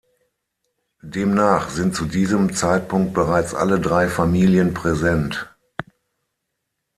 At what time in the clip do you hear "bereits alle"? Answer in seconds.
3.13-3.79